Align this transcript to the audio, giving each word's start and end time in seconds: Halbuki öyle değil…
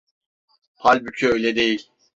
Halbuki 0.75 1.27
öyle 1.27 1.55
değil… 1.55 1.89